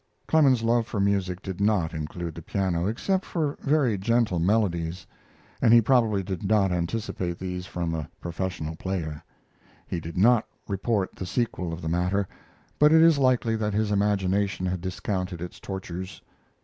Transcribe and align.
Clemens's 0.25 0.63
love 0.63 0.87
for 0.87 0.99
music 0.99 1.43
did 1.43 1.61
not 1.61 1.93
include 1.93 2.33
the 2.33 2.41
piano, 2.41 2.87
except 2.87 3.23
for 3.23 3.55
very 3.61 3.99
gentle 3.99 4.39
melodies, 4.39 5.05
and 5.61 5.75
he 5.75 5.79
probably 5.79 6.23
did 6.23 6.41
not 6.43 6.71
anticipate 6.71 7.37
these 7.37 7.67
from 7.67 7.93
a 7.93 8.09
professional 8.19 8.75
player. 8.77 9.23
He 9.85 9.99
did 9.99 10.17
not 10.17 10.47
report 10.67 11.15
the 11.15 11.27
sequel 11.27 11.71
of 11.71 11.83
the 11.83 11.87
matter; 11.87 12.27
but 12.79 12.91
it 12.91 13.03
is 13.03 13.19
likely 13.19 13.55
that 13.57 13.75
his 13.75 13.91
imagination 13.91 14.65
had 14.65 14.81
discounted 14.81 15.39
its 15.39 15.59
tortures. 15.59 16.23